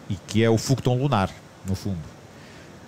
e 0.09 0.15
que 0.15 0.43
é 0.45 0.51
o 0.51 0.59
foguetão 0.59 0.97
lunar, 0.97 1.31
no 1.67 1.75
fundo. 1.75 1.99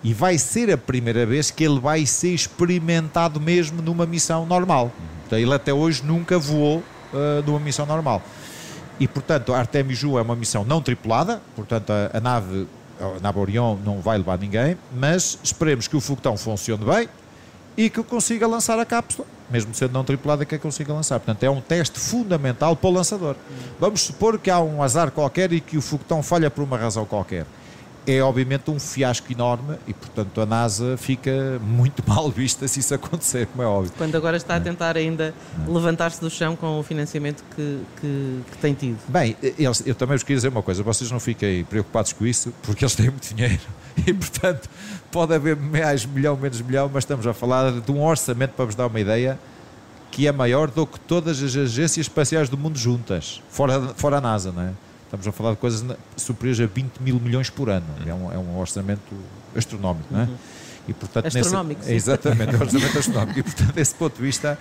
E 0.03 0.13
vai 0.13 0.37
ser 0.37 0.71
a 0.71 0.77
primeira 0.77 1.25
vez 1.25 1.51
que 1.51 1.63
ele 1.63 1.79
vai 1.79 2.05
ser 2.05 2.33
experimentado 2.33 3.39
mesmo 3.41 3.81
numa 3.81 4.05
missão 4.05 4.45
normal. 4.45 4.91
Então, 5.25 5.37
ele 5.37 5.53
até 5.53 5.73
hoje 5.73 6.03
nunca 6.03 6.39
voou 6.39 6.77
uh, 6.77 7.43
numa 7.45 7.59
missão 7.59 7.85
normal. 7.85 8.21
E 8.99 9.07
portanto, 9.07 9.53
a 9.53 9.59
Artemis 9.59 10.03
1 10.03 10.19
é 10.19 10.21
uma 10.21 10.35
missão 10.35 10.63
não 10.63 10.81
tripulada, 10.81 11.41
portanto, 11.55 11.91
a, 11.91 12.17
a 12.17 12.19
nave, 12.19 12.67
a 12.99 13.19
nave 13.19 13.39
Orion 13.39 13.77
não 13.83 13.99
vai 13.99 14.17
levar 14.17 14.37
ninguém, 14.37 14.77
mas 14.93 15.37
esperemos 15.43 15.87
que 15.87 15.95
o 15.95 16.01
foguetão 16.01 16.37
funcione 16.37 16.83
bem 16.83 17.09
e 17.79 17.89
que 17.89 18.03
consiga 18.03 18.45
lançar 18.45 18.77
a 18.77 18.85
cápsula 18.85 19.25
mesmo 19.49 19.73
sendo 19.73 19.93
não 19.93 20.03
tripulada, 20.03 20.45
que 20.45 20.55
a 20.55 20.59
consiga 20.59 20.93
lançar. 20.93 21.19
Portanto, 21.19 21.43
é 21.43 21.49
um 21.49 21.59
teste 21.59 21.99
fundamental 21.99 22.75
para 22.75 22.89
o 22.89 22.93
lançador. 22.93 23.35
Vamos 23.79 24.01
supor 24.01 24.37
que 24.37 24.49
há 24.49 24.59
um 24.59 24.83
azar 24.83 25.11
qualquer 25.11 25.51
e 25.51 25.59
que 25.59 25.75
o 25.75 25.81
foguetão 25.81 26.21
falha 26.21 26.51
por 26.51 26.63
uma 26.63 26.77
razão 26.77 27.03
qualquer. 27.03 27.45
É 28.07 28.21
obviamente 28.21 28.69
um 28.71 28.79
fiasco 28.79 29.31
enorme 29.31 29.77
e, 29.87 29.93
portanto, 29.93 30.39
a 30.39 30.45
NASA 30.45 30.97
fica 30.97 31.59
muito 31.61 32.03
mal 32.07 32.29
vista 32.29 32.67
se 32.67 32.79
isso 32.79 32.93
acontecer, 32.93 33.47
como 33.47 33.63
é 33.63 33.65
óbvio. 33.65 33.91
Quando 33.97 34.15
agora 34.15 34.37
está 34.37 34.55
a 34.55 34.59
tentar 34.59 34.95
ainda 34.95 35.33
levantar-se 35.67 36.21
do 36.21 36.29
chão 36.29 36.55
com 36.55 36.79
o 36.79 36.83
financiamento 36.83 37.43
que, 37.55 37.79
que, 37.99 38.39
que 38.51 38.57
tem 38.59 38.73
tido. 38.73 38.99
Bem, 39.07 39.35
eles, 39.41 39.83
eu 39.85 39.95
também 39.95 40.15
vos 40.15 40.23
queria 40.23 40.37
dizer 40.37 40.49
uma 40.49 40.63
coisa: 40.63 40.81
vocês 40.83 41.11
não 41.11 41.19
fiquem 41.19 41.63
preocupados 41.65 42.13
com 42.13 42.25
isso, 42.25 42.53
porque 42.63 42.83
eles 42.83 42.95
têm 42.95 43.09
muito 43.09 43.33
dinheiro 43.33 43.61
e, 44.07 44.13
portanto, 44.13 44.69
pode 45.11 45.33
haver 45.33 45.55
mais 45.55 46.05
milhão, 46.05 46.35
menos 46.35 46.61
milhão, 46.61 46.89
mas 46.93 47.03
estamos 47.03 47.25
a 47.25 47.33
falar 47.33 47.71
de 47.71 47.91
um 47.91 48.03
orçamento, 48.03 48.51
para 48.51 48.65
vos 48.65 48.75
dar 48.75 48.87
uma 48.87 48.99
ideia, 48.99 49.39
que 50.11 50.27
é 50.27 50.31
maior 50.31 50.69
do 50.69 50.85
que 50.85 50.99
todas 50.99 51.41
as 51.41 51.55
agências 51.55 52.05
espaciais 52.05 52.49
do 52.49 52.57
mundo 52.57 52.77
juntas, 52.77 53.41
fora, 53.49 53.79
fora 53.95 54.17
a 54.17 54.21
NASA, 54.21 54.51
não 54.51 54.63
é? 54.63 54.71
Estamos 55.05 55.27
a 55.27 55.31
falar 55.31 55.51
de 55.51 55.57
coisas 55.57 55.83
superiores 56.15 56.61
a 56.61 56.67
20 56.67 56.99
mil 56.99 57.19
milhões 57.19 57.49
por 57.49 57.67
ano. 57.67 57.87
É 58.05 58.13
um, 58.13 58.31
é 58.31 58.37
um 58.37 58.59
orçamento 58.59 59.01
astronómico, 59.55 60.07
não 60.11 60.21
é? 60.21 60.29
E, 60.87 60.93
portanto, 60.93 61.25
astronómico, 61.25 61.81
nesse, 61.81 61.93
Exatamente, 61.93 62.53
é 62.53 62.57
um 62.57 62.61
orçamento 62.61 62.99
astronómico. 62.99 63.39
E, 63.39 63.43
portanto, 63.43 63.73
desse 63.73 63.95
ponto 63.95 64.15
de 64.15 64.21
vista, 64.21 64.57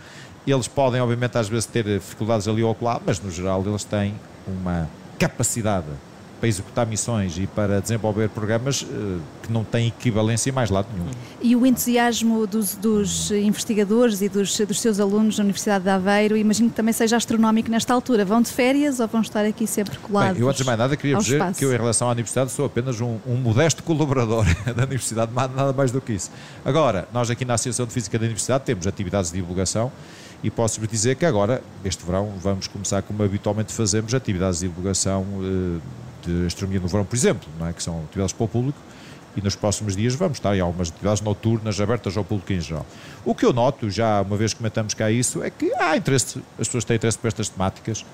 eles 0.46 0.66
podem, 0.66 1.02
obviamente, 1.02 1.36
às 1.36 1.48
vezes 1.48 1.66
ter 1.66 1.84
dificuldades 1.84 2.48
ali 2.48 2.62
ou 2.62 2.74
lá, 2.80 2.98
mas, 3.04 3.20
no 3.20 3.30
geral, 3.30 3.62
eles 3.66 3.84
têm 3.84 4.14
uma 4.46 4.88
capacidade 5.18 5.86
para 6.38 6.48
executar 6.48 6.86
missões 6.86 7.36
e 7.38 7.46
para 7.46 7.80
desenvolver 7.80 8.28
programas 8.28 8.82
uh, 8.82 9.20
que 9.42 9.52
não 9.52 9.64
têm 9.64 9.88
equivalência 9.88 10.50
em 10.50 10.52
mais 10.52 10.70
lado 10.70 10.86
nenhum. 10.92 11.06
E 11.42 11.56
o 11.56 11.66
entusiasmo 11.66 12.46
dos, 12.46 12.74
dos 12.74 13.30
investigadores 13.30 14.22
e 14.22 14.28
dos, 14.28 14.56
dos, 14.56 14.80
seus 14.80 15.00
alunos 15.00 15.36
da 15.36 15.42
Universidade 15.42 15.84
de 15.84 15.90
Aveiro, 15.90 16.36
imagino 16.36 16.70
que 16.70 16.76
também 16.76 16.92
seja 16.92 17.16
astronómico 17.16 17.70
nesta 17.70 17.92
altura. 17.92 18.24
Vão 18.24 18.40
de 18.40 18.50
férias 18.50 19.00
ou 19.00 19.08
vão 19.08 19.20
estar 19.20 19.44
aqui 19.44 19.66
sempre 19.66 19.98
colados? 19.98 20.34
Bem, 20.34 20.42
eu 20.42 20.48
antes 20.48 20.60
de 20.60 20.66
mais 20.66 20.78
nada 20.78 20.96
queria 20.96 21.16
dizer 21.16 21.36
espaço. 21.36 21.58
que 21.58 21.64
eu, 21.64 21.72
em 21.72 21.76
relação 21.76 22.08
à 22.08 22.12
Universidade, 22.12 22.50
sou 22.52 22.66
apenas 22.66 23.00
um, 23.00 23.18
um 23.26 23.36
modesto 23.36 23.82
colaborador 23.82 24.44
da 24.76 24.84
Universidade, 24.84 25.32
nada 25.34 25.72
mais 25.72 25.90
do 25.90 26.00
que 26.00 26.12
isso. 26.12 26.30
Agora, 26.64 27.08
nós 27.12 27.30
aqui 27.30 27.44
na 27.44 27.54
Associação 27.54 27.86
de 27.86 27.92
Física 27.92 28.18
da 28.18 28.24
Universidade 28.24 28.64
temos 28.64 28.86
atividades 28.86 29.30
de 29.30 29.38
divulgação 29.38 29.90
e 30.42 30.50
posso-vos 30.50 30.88
dizer 30.88 31.16
que 31.16 31.24
agora, 31.24 31.62
este 31.84 32.04
verão, 32.04 32.32
vamos 32.40 32.68
começar, 32.68 33.02
como 33.02 33.22
habitualmente 33.22 33.72
fazemos, 33.72 34.14
atividades 34.14 34.60
de 34.60 34.68
divulgação 34.68 35.26
eh, 35.42 35.80
de 36.28 36.46
astronomia 36.46 36.80
no 36.80 36.88
verão, 36.88 37.04
por 37.04 37.16
exemplo, 37.16 37.48
não 37.58 37.66
é? 37.66 37.72
que 37.72 37.82
são 37.82 38.00
atividades 38.04 38.32
para 38.32 38.44
o 38.44 38.48
público, 38.48 38.78
e 39.36 39.42
nos 39.42 39.54
próximos 39.54 39.94
dias 39.94 40.14
vamos 40.14 40.38
estar 40.38 40.56
em 40.56 40.60
algumas 40.60 40.88
atividades 40.88 41.22
noturnas 41.22 41.80
abertas 41.80 42.16
ao 42.16 42.24
público 42.24 42.52
em 42.52 42.60
geral. 42.60 42.84
O 43.24 43.34
que 43.34 43.44
eu 43.44 43.52
noto, 43.52 43.88
já 43.88 44.20
uma 44.22 44.36
vez 44.36 44.52
comentamos 44.52 44.94
cá 44.94 45.10
isso, 45.10 45.42
é 45.42 45.50
que 45.50 45.72
há 45.74 45.96
interesse, 45.96 46.38
as 46.58 46.66
pessoas 46.66 46.84
têm 46.84 46.96
interesse 46.96 47.18
por 47.18 47.28
estas 47.28 47.48
temáticas 47.48 48.04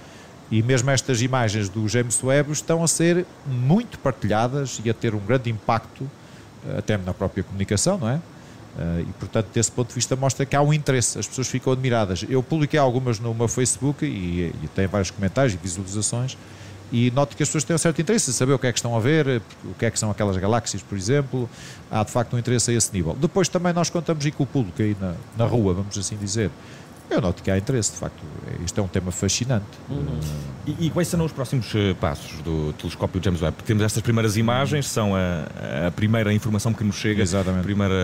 e 0.50 0.62
mesmo 0.62 0.90
estas 0.90 1.23
imagens 1.23 1.68
do 1.68 1.88
James 1.88 2.23
Webb 2.23 2.52
estão 2.52 2.85
a 2.85 2.88
ser 2.88 3.25
muito 3.47 3.99
partilhadas 3.99 4.80
e 4.85 4.90
a 4.90 4.94
ter 4.94 5.14
um 5.14 5.21
grande 5.21 5.50
impacto, 5.50 6.09
eh, 6.68 6.78
até 6.78 6.99
na 6.99 7.14
própria 7.14 7.42
comunicação, 7.42 7.97
não 7.97 8.09
é? 8.09 8.21
Eh, 8.78 9.04
e 9.09 9.12
portanto, 9.14 9.49
desse 9.52 9.73
ponto 9.73 9.88
de 9.88 9.94
vista, 9.94 10.14
mostra 10.14 10.44
que 10.44 10.54
há 10.54 10.61
um 10.61 10.75
interesse, 10.75 11.18
as 11.18 11.26
pessoas 11.26 11.49
ficam 11.49 11.73
admiradas. 11.73 12.25
Eu 12.28 12.42
publiquei 12.42 12.78
algumas 12.78 13.18
no 13.18 13.33
meu 13.33 13.49
Facebook 13.49 14.04
e, 14.04 14.52
e 14.62 14.68
tem 14.75 14.87
vários 14.87 15.11
comentários 15.11 15.54
e 15.54 15.56
visualizações 15.56 16.37
E 16.94 17.10
noto 17.10 17.36
que 17.36 17.42
as 17.42 17.48
pessoas 17.48 17.64
têm 17.64 17.74
um 17.74 17.78
certo 17.78 18.00
interesse 18.00 18.30
em 18.30 18.32
saber 18.32 18.52
o 18.52 18.58
que 18.58 18.68
é 18.68 18.72
que 18.72 18.78
estão 18.78 18.96
a 18.96 19.00
ver, 19.00 19.42
o 19.64 19.74
que 19.74 19.84
é 19.84 19.90
que 19.90 19.98
são 19.98 20.12
aquelas 20.12 20.36
galáxias, 20.36 20.80
por 20.80 20.96
exemplo. 20.96 21.50
Há 21.90 22.04
de 22.04 22.12
facto 22.12 22.36
um 22.36 22.38
interesse 22.38 22.70
a 22.70 22.74
esse 22.74 22.92
nível. 22.92 23.16
Depois 23.20 23.48
também 23.48 23.72
nós 23.72 23.90
contamos 23.90 24.24
aí 24.24 24.30
com 24.30 24.44
o 24.44 24.46
público 24.46 24.80
aí 24.80 24.96
na, 25.00 25.14
na 25.36 25.44
rua, 25.44 25.74
vamos 25.74 25.98
assim 25.98 26.16
dizer. 26.16 26.52
Eu 27.10 27.20
noto 27.20 27.42
que 27.42 27.50
há 27.50 27.58
interesse, 27.58 27.90
de 27.90 27.98
facto. 27.98 28.22
Isto 28.64 28.80
é 28.80 28.84
um 28.84 28.86
tema 28.86 29.10
fascinante. 29.10 29.66
Uhum. 29.90 30.20
E, 30.68 30.86
e, 30.86 30.90
quais 30.90 31.08
serão 31.08 31.24
os 31.24 31.32
próximos 31.32 31.74
uh, 31.74 31.96
passos 32.00 32.40
do 32.42 32.72
telescópio 32.74 33.20
James 33.20 33.42
Webb? 33.42 33.56
Temos 33.64 33.82
estas 33.82 34.00
primeiras 34.00 34.36
imagens, 34.36 34.86
são 34.86 35.16
a, 35.16 35.88
a 35.88 35.90
primeira 35.90 36.32
informação 36.32 36.72
que 36.72 36.84
nos 36.84 36.94
chega, 36.94 37.22
Exatamente. 37.22 37.62
o 37.62 37.64
primeiro, 37.64 37.94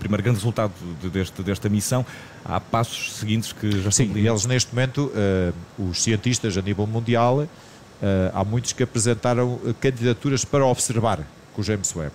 primeiro 0.00 0.24
grande 0.24 0.38
resultado 0.38 0.72
de, 1.00 1.08
deste, 1.08 1.40
desta 1.42 1.68
missão. 1.68 2.04
Há 2.44 2.58
passos 2.60 3.12
seguintes 3.12 3.52
que 3.52 3.80
já 3.80 3.92
Sim, 3.92 4.12
eles 4.16 4.44
neste 4.44 4.74
momento, 4.74 5.12
uh, 5.14 5.88
os 5.88 6.02
cientistas 6.02 6.58
a 6.58 6.62
nível 6.62 6.86
mundial, 6.86 7.46
há 8.32 8.44
muitos 8.44 8.72
que 8.72 8.82
apresentaram 8.82 9.58
candidaturas 9.80 10.44
para 10.44 10.64
observar 10.64 11.26
com 11.54 11.60
o 11.60 11.64
James 11.64 11.94
Webb. 11.94 12.12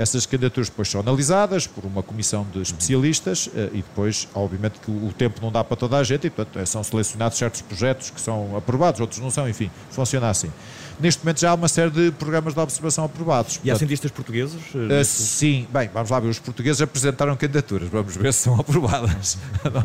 Essas 0.00 0.24
candidaturas 0.24 0.70
depois 0.70 0.88
são 0.88 1.02
analisadas 1.02 1.66
por 1.66 1.84
uma 1.84 2.02
comissão 2.02 2.46
de 2.50 2.62
especialistas 2.62 3.50
eh, 3.54 3.68
e 3.74 3.76
depois, 3.82 4.26
obviamente, 4.34 4.80
que 4.80 4.90
o 4.90 5.12
tempo 5.12 5.42
não 5.42 5.52
dá 5.52 5.62
para 5.62 5.76
toda 5.76 5.98
a 5.98 6.02
gente 6.02 6.26
e, 6.26 6.30
portanto, 6.30 6.66
são 6.66 6.82
selecionados 6.82 7.36
certos 7.36 7.60
projetos 7.60 8.08
que 8.08 8.18
são 8.18 8.56
aprovados, 8.56 8.98
outros 8.98 9.20
não 9.20 9.30
são, 9.30 9.46
enfim, 9.46 9.70
funciona 9.90 10.30
assim. 10.30 10.50
Neste 10.98 11.22
momento 11.22 11.40
já 11.40 11.50
há 11.50 11.54
uma 11.54 11.68
série 11.68 11.90
de 11.90 12.10
programas 12.12 12.54
de 12.54 12.60
observação 12.60 13.04
aprovados. 13.04 13.60
E 13.62 13.70
há 13.70 13.76
cientistas 13.76 14.10
portugueses? 14.10 14.56
Uh, 14.74 15.04
sim, 15.04 15.66
bem, 15.70 15.90
vamos 15.92 16.08
lá 16.08 16.18
ver, 16.18 16.28
os 16.28 16.38
portugueses 16.38 16.80
apresentaram 16.80 17.36
candidaturas, 17.36 17.90
vamos 17.90 18.16
ver 18.16 18.32
se 18.32 18.44
são 18.44 18.54
aprovadas. 18.60 19.36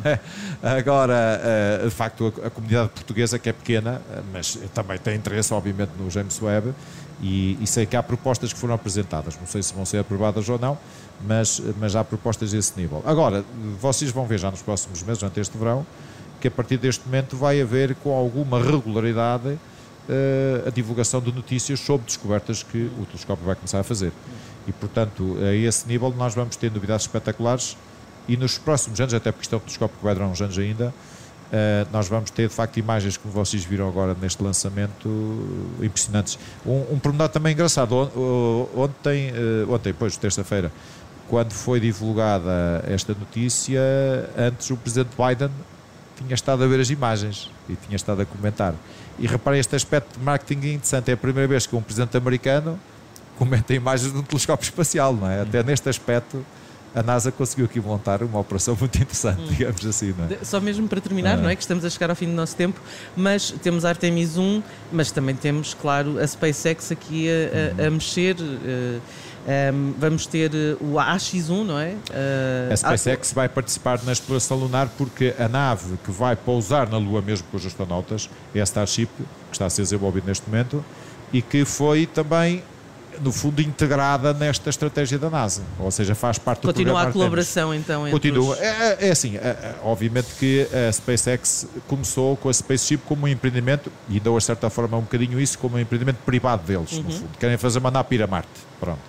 É? 0.05 0.19
Agora, 0.77 1.41
uh, 1.84 1.89
de 1.89 1.93
facto, 1.93 2.34
a, 2.41 2.48
a, 2.48 2.50
comunidade 2.50 2.89
portuguesa, 2.89 3.38
que 3.38 3.50
é 3.50 3.53
pequena, 3.53 4.01
mas 4.31 4.57
também 4.74 4.98
tem 4.98 5.15
interesse, 5.15 5.53
obviamente, 5.53 5.91
no 6.00 6.10
James 6.10 6.41
Webb, 6.41 6.74
e, 7.22 7.57
e, 7.62 7.67
sei 7.67 7.86
que 7.86 7.95
há 7.95 8.03
propostas 8.03 8.51
que 8.51 8.60
foram 8.60 8.74
apresentadas, 8.74 9.38
não 9.39 9.48
sei 9.48 9.63
se 9.63 9.74
vão 9.74 9.86
ser 9.86 10.00
aprovadas 10.00 10.50
ou 10.50 10.60
não, 10.60 10.77
mas, 11.25 11.62
mas 11.79 11.95
há 11.95 12.03
propostas 12.03 12.51
desse 12.51 12.79
nível. 12.79 13.01
Agora, 13.05 13.43
vocês 13.79 14.12
vão 14.12 14.25
ver 14.25 14.38
já 14.38 14.51
nos 14.51 14.62
próximos 14.62 15.01
meses, 15.01 15.19
durante 15.19 15.39
este 15.39 15.57
verão, 15.57 15.86
que 16.41 16.48
a 16.48 16.51
partir 16.51 16.77
deste 16.77 17.05
momento 17.05 17.38
vai 17.38 17.62
haver 17.62 17.95
com 17.95 18.15
alguma 18.15 18.62
regularidade 18.62 19.48
uh, 19.48 20.67
a 20.67 20.69
divulgação 20.69 21.22
de 21.22 21.31
notícias 21.31 21.79
sobre 21.79 22.05
descobertas 22.05 22.63
que 22.63 22.91
o 23.00 23.05
telescópio 23.05 23.45
vai 23.45 23.55
começar 23.55 23.79
a 23.79 23.84
fazer. 23.84 24.12
E, 24.67 24.72
portanto, 24.72 25.38
a 25.41 25.53
esse 25.53 25.88
nível 25.88 26.13
nós 26.17 26.36
vamos 26.36 26.55
ter 26.55 26.72
novidades 26.72 27.05
espetaculares 27.05 27.77
e 28.27 28.36
nos 28.36 28.57
próximos 28.57 29.00
anos, 29.00 29.13
até 29.13 29.31
porque 29.31 29.43
isto 29.43 29.53
é 29.53 29.57
um 29.57 29.62
telescópio 29.62 29.98
que 29.98 30.03
vai 30.03 30.13
durar 30.13 30.27
uns 30.27 30.41
anos 30.41 30.57
ainda, 30.57 30.93
Uh, 31.46 31.88
nós 31.92 32.08
vamos 32.08 32.32
ter 32.32 32.48
de 32.48 32.54
facto 32.54 32.78
imagens 32.78 33.18
como 33.18 33.34
vocês 33.34 33.64
viram 33.64 33.88
agora 33.88 34.16
neste 34.20 34.42
lançamento 34.42 35.08
impressionantes. 35.82 36.40
Um, 36.66 36.94
um 36.94 37.00
pormenor 37.00 37.30
também 37.30 37.54
engraçado, 37.54 37.96
ontem, 38.75 39.32
uh, 39.32 39.72
ontem, 39.72 39.94
pois, 39.94 40.18
terça-feira, 40.18 40.72
quando 41.30 41.52
foi 41.52 41.80
divulgada 41.80 42.84
esta 42.88 43.14
notícia, 43.14 43.82
antes 44.38 44.70
o 44.70 44.78
presidente 44.78 45.12
Biden 45.18 45.52
tinha 46.18 46.34
estado 46.34 46.64
a 46.64 46.68
ver 46.68 46.80
as 46.80 46.90
imagens 46.90 47.50
e 47.70 47.75
tinha 47.75 47.96
estado 47.96 48.22
a 48.22 48.25
comentar. 48.25 48.74
E 49.20 49.28
reparem 49.28 49.60
este 49.60 49.75
aspecto 49.75 50.18
de 50.18 50.24
marketing 50.24 50.68
interessante, 50.68 51.12
é 51.12 51.14
a 51.14 51.18
primeira 51.18 51.48
vez 51.48 51.66
que 51.66 51.75
um 51.75 51.82
presidente 51.82 52.16
americano 52.18 52.80
comenta 53.38 53.74
imagens 53.74 54.12
de 54.12 54.18
um 54.18 54.24
telescópio 54.24 54.64
espacial, 54.64 55.14
não 55.14 55.30
é? 55.30 55.42
Até 55.42 55.62
neste 55.64 55.90
aspecto 55.90 56.46
a 56.96 57.04
NASA 57.04 57.32
conseguiu 57.32 57.66
aqui 57.66 57.80
montar 57.80 58.24
uma 58.24 58.40
operação 58.40 58.75
muito 58.80 58.96
interessante, 58.98 59.42
hum. 59.42 59.48
digamos 59.48 59.86
assim. 59.86 60.16
Não 60.18 60.25
é? 60.25 60.44
Só 60.44 60.62
mesmo 60.62 60.88
para 60.88 61.02
terminar, 61.02 61.38
ah. 61.38 61.42
não 61.42 61.50
é? 61.50 61.56
Que 61.56 61.62
estamos 61.62 61.84
a 61.84 61.90
chegar 61.90 62.10
ao 62.10 62.16
fim 62.16 62.28
do 62.28 62.34
nosso 62.34 62.56
tempo, 62.56 62.80
mas 63.16 63.52
temos 63.62 63.84
a 63.84 63.90
Artemis 63.90 64.38
1, 64.38 64.64
mas 64.92 65.12
também 65.12 65.36
temos, 65.36 65.74
claro, 65.74 66.18
a 66.18 66.25
SpaceX 66.25 66.92
aqui 66.92 67.28
a, 67.30 67.84
a, 67.84 67.88
a 67.88 67.92
mexer. 67.92 68.36
Uh, 68.40 69.02
eh, 69.48 69.72
um, 69.72 69.94
vamos 70.00 70.25
ter 70.25 70.52
eh, 70.56 70.75
o 70.82 70.96
AX1, 70.96 71.64
não 71.64 71.80
é? 71.80 71.90
Uh, 71.90 72.74
a 72.74 72.78
SpaceX 72.78 73.32
vai 73.32 73.48
participar 73.48 74.04
na 74.04 74.12
exploração 74.12 74.58
lunar 74.58 74.90
porque 74.98 75.36
a 75.38 75.48
nave 75.48 75.98
que 76.04 76.10
vai 76.10 76.36
pousar 76.36 76.90
na 76.90 76.98
Lua 76.98 77.22
mesmo 77.22 77.46
com 77.52 77.58
os 77.58 77.64
astronautas 77.64 78.28
é 78.56 78.60
a 78.60 78.64
Starship, 78.64 79.08
que 79.16 79.25
está 79.52 79.68
a 79.68 79.70
ser 79.70 79.84
desenvolvida 79.84 80.25
neste 80.28 80.50
momento 80.50 80.84
e 81.32 81.44
que 81.44 81.64
foi 81.64 82.08
também 82.08 82.64
no 83.22 83.31
fundo, 83.31 83.62
integrada 83.62 84.34
nesta 84.34 84.69
estratégia 84.69 85.17
da 85.17 85.29
NASA. 85.29 85.62
Ou 85.79 85.91
seja, 85.91 86.15
faz 86.15 86.38
parte 86.38 86.62
do 86.62 86.67
Continua 86.67 87.03
a 87.03 87.12
colaboração, 87.12 87.74
então, 87.74 88.07
entre 88.07 88.12
Continua. 88.12 88.55
Os... 88.55 88.62
É, 88.62 88.98
é, 89.07 89.12
assim, 89.12 89.38
é, 89.38 89.39
é, 89.39 89.75
obviamente 89.84 90.27
que 90.39 90.67
a 90.74 90.91
SpaceX 90.91 91.67
começou 91.88 92.38
com 92.38 92.50
a 92.50 92.53
Spaceship 92.53 93.00
como 93.05 93.25
um 93.25 93.27
empreendimento, 93.27 93.91
e 94.10 94.19
deu, 94.19 94.36
a 94.36 94.41
certa 94.41 94.69
forma, 94.69 94.98
um 94.98 95.01
bocadinho 95.01 95.39
isso 95.39 95.57
como 95.60 95.77
um 95.77 95.79
empreendimento 95.79 96.17
privado 96.25 96.63
deles, 96.63 96.93
uhum. 96.93 97.03
no 97.03 97.12
fundo. 97.12 97.38
Querem 97.39 97.57
fazer 97.57 97.79
uma 97.79 97.91
nave 97.91 98.22
a 98.22 98.27
Marte. 98.27 98.50
Pronto. 98.79 99.00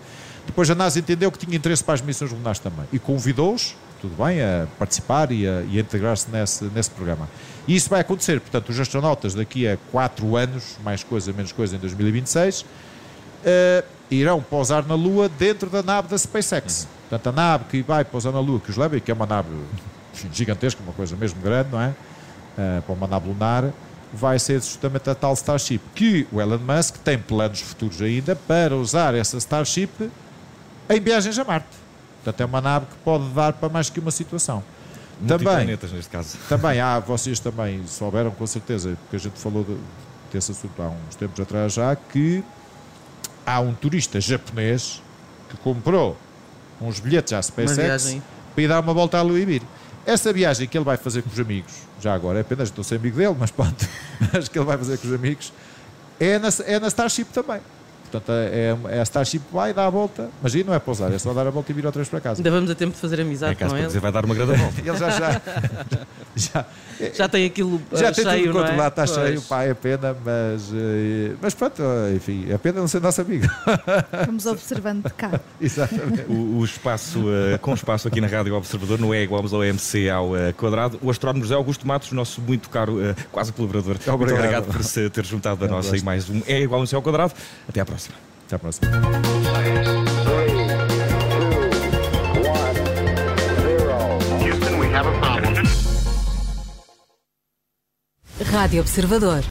Depois 0.47 0.71
a 0.71 0.75
NASA 0.75 0.99
entendeu 0.99 1.31
que 1.31 1.39
tinha 1.39 1.57
interesse 1.57 1.83
para 1.83 1.95
as 1.95 2.01
missões 2.01 2.31
lunares 2.31 2.61
também 2.61 2.85
e 2.93 2.99
convidou-os, 2.99 3.75
tudo 4.01 4.15
bem, 4.23 4.41
a 4.41 4.67
participar 4.79 5.33
e 5.33 5.47
a, 5.47 5.59
a 5.59 5.63
integrar-se 5.81 6.31
nesse, 6.31 6.65
nesse 6.67 6.91
programa. 6.91 7.29
E 7.67 7.75
isso 7.75 7.91
vai 7.91 8.01
acontecer, 8.01 8.41
portanto, 8.41 8.69
os 8.69 8.79
astronautas 8.79 9.35
daqui 9.35 9.67
a 9.67 9.77
4 9.91 10.37
anos, 10.37 10.77
mais 10.85 11.03
coisa, 11.03 11.33
menos 11.33 11.51
coisa, 11.51 11.75
em 11.75 11.79
2026, 11.79 12.63
uh, 12.63 12.67
irão 14.11 14.43
pousar 14.43 14.85
na 14.87 14.95
Lua 14.95 15.29
dentro 15.29 15.69
da 15.69 15.83
nave 15.83 16.09
da 16.09 16.19
SpaceX. 16.19 16.83
Uhum. 16.83 16.89
Portanto, 17.09 17.27
a 17.29 17.33
nave 17.33 17.65
que 17.71 17.83
vai 17.83 18.05
pousar 18.05 18.33
na 18.33 18.41
Lua, 18.41 18.61
que 18.61 18.71
os 18.71 18.77
leva, 18.77 18.97
e 18.97 19.01
que 19.01 19.11
é 19.11 19.15
uma 19.15 19.27
nave 19.27 19.49
gigantesca, 20.33 20.83
uma 20.83 20.93
coisa 20.93 21.17
mesmo 21.17 21.41
grande, 21.41 21.71
não 21.71 21.81
é? 21.81 21.89
Uh, 21.89 22.83
para 22.83 22.95
uma 22.95 23.07
nave 23.07 23.29
lunar, 23.29 23.71
vai 24.13 24.39
ser 24.39 24.61
justamente 24.61 25.11
a 25.11 25.15
tal 25.15 25.35
Starship, 25.35 25.81
que 25.95 26.27
o 26.33 26.41
Elon 26.41 26.59
Musk 26.59 26.97
tem 26.99 27.19
planos 27.19 27.61
futuros 27.61 28.01
ainda 28.01 28.35
para 28.35 28.75
usar 28.77 29.15
essa 29.15 29.37
Starship 29.37 30.11
em 30.89 31.01
viagens 31.01 31.39
a 31.39 31.45
Marte. 31.45 31.69
Portanto, 32.23 32.41
é 32.41 32.45
uma 32.45 32.61
nave 32.61 32.87
que 32.87 32.97
pode 33.05 33.29
dar 33.29 33.53
para 33.53 33.69
mais 33.69 33.91
que 33.91 34.01
uma 34.01 34.11
situação. 34.11 34.63
Também, 35.27 35.67
neste 35.67 36.11
caso. 36.11 36.37
Também 36.49 36.81
há, 36.81 36.99
vocês 36.99 37.41
também 37.41 37.87
souberam 37.87 38.31
com 38.31 38.47
certeza, 38.47 38.97
porque 39.03 39.17
a 39.17 39.19
gente 39.19 39.39
falou 39.39 39.65
de, 39.65 39.77
desse 40.31 40.53
assunto 40.53 40.83
há 40.83 40.89
uns 40.89 41.15
tempos 41.15 41.41
atrás 41.41 41.73
já, 41.73 41.97
que 41.97 42.45
há 43.47 43.61
um 43.61 43.73
turista 43.73 44.21
japonês 44.21 45.01
que 45.49 45.57
comprou 45.59 46.17
uns 46.81 46.99
bilhetes 47.01 47.33
à 47.33 47.41
SpaceX 47.41 48.19
para 48.55 48.65
ir 48.65 48.69
dar 48.69 48.81
uma 48.81 48.93
volta 48.93 49.23
e 49.23 49.45
vir. 49.45 49.63
Essa 50.05 50.33
viagem 50.33 50.69
que 50.69 50.77
ele 50.77 50.85
vai 50.85 50.97
fazer 50.97 51.23
com 51.23 51.31
os 51.31 51.39
amigos, 51.39 51.73
já 52.01 52.15
agora 52.15 52.39
é 52.39 52.41
apenas 52.43 52.69
estou 52.69 52.85
sem 52.85 52.99
amigo 52.99 53.17
dele, 53.17 53.35
mas 53.39 53.51
pronto, 53.51 53.89
mas 54.33 54.49
que 54.49 54.59
ele 54.59 54.65
vai 54.65 54.77
fazer 54.77 54.99
com 54.99 55.09
os 55.09 55.15
amigos, 55.15 55.53
é 56.19 56.39
na, 56.39 56.49
é 56.65 56.79
na 56.79 56.89
Starship 56.89 57.27
também. 57.33 57.61
Portanto, 58.07 58.33
é, 58.33 58.77
é 58.89 59.01
a 59.01 59.03
Starship 59.03 59.43
vai 59.53 59.73
dar 59.73 59.87
a 59.87 59.91
volta, 59.91 60.31
mas 60.43 60.55
aí 60.55 60.65
não 60.65 60.75
é 60.75 60.79
pousar, 60.79 61.13
é 61.13 61.19
só 61.19 61.33
dar 61.33 61.47
a 61.47 61.51
volta 61.51 61.71
e 61.73 61.75
vir 61.75 61.87
outra 61.87 62.01
vez 62.01 62.09
para 62.09 62.21
casa. 62.21 62.41
Ainda 62.41 62.51
vamos 62.51 62.71
a 62.71 62.75
tempo 62.75 62.95
de 62.95 63.01
fazer 63.01 63.21
amizade 63.21 63.57
é 63.61 63.69
com 63.69 63.77
ele. 63.77 63.87
Dizer, 63.87 64.01
vai 64.01 64.13
dar 64.13 64.25
uma 64.25 64.35
grande 64.35 64.55
volta. 64.57 64.81
ele 64.81 64.97
já 64.97 65.11
já, 65.11 65.41
já, 66.35 66.67
já 67.15 67.29
tem 67.29 67.47
aquilo 67.47 67.81
já 67.93 68.13
tem 68.13 68.25
cheio, 68.25 68.47
tudo 68.47 68.59
controlado, 68.59 69.01
é? 69.01 69.05
está 69.05 69.15
pois. 69.15 69.29
cheio, 69.29 69.43
pá, 69.43 69.65
é 69.65 69.75
pena, 69.75 70.17
mas, 70.25 70.71
eh, 70.73 71.35
mas 71.41 71.55
pronto, 71.55 71.83
enfim, 72.15 72.47
é 72.49 72.59
pena 72.59 72.81
não 72.81 72.89
ser 72.89 73.01
nosso 73.01 73.21
amigo. 73.21 73.47
Vamos 74.27 74.47
observando 74.47 75.05
de 75.05 75.13
cá. 75.13 75.41
Exatamente. 75.61 76.25
O, 76.29 76.59
o 76.59 76.65
espaço, 76.65 77.21
uh, 77.21 77.59
com 77.61 77.75
espaço 77.75 78.09
aqui 78.09 78.21
na 78.21 78.27
Rádio 78.27 78.55
Observador, 78.55 78.99
não 78.99 79.13
é 79.13 79.23
igual 79.23 79.45
ao 79.51 79.65
MC 79.65 80.09
ao 80.09 80.33
uh, 80.33 80.53
quadrado. 80.57 80.99
O 81.03 81.11
astrónomo 81.11 81.45
José 81.45 81.55
Augusto 81.55 81.87
Matos, 81.87 82.13
nosso 82.13 82.41
muito 82.41 82.69
caro, 82.69 82.97
uh, 82.97 83.15
quase 83.31 83.53
colaborador. 83.53 83.97
Obrigado. 83.97 84.19
Muito 84.19 84.35
obrigado 84.35 84.65
por 84.73 84.83
se 84.85 85.09
ter 85.11 85.25
juntado 85.25 85.65
a 85.65 85.69
nossa 85.69 85.97
e 85.97 86.03
mais 86.03 86.29
um 86.29 86.43
É 86.47 86.61
igual 86.61 86.81
ao 86.81 86.83
MC 86.83 86.95
ao 86.95 87.03
quadrado. 87.03 87.33
Até 87.69 87.81
à 87.81 87.85
próxima. 87.85 87.96
Até 88.47 88.57
à 88.57 88.59
próxima. 88.59 88.91
Rádio 98.53 98.81
Observador. 98.81 99.43